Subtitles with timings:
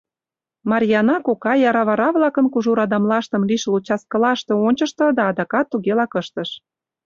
[0.69, 6.49] Марйаана кока яра вара-влакын кужу радамлаштым лишыл участкылаште ончышто да адакат тугелак ыштыш.